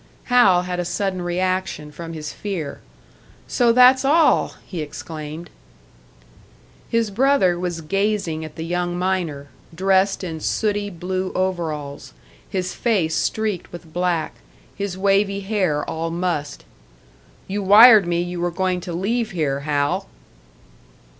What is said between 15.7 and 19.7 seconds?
all mussed. "You wired me you were going to leave here,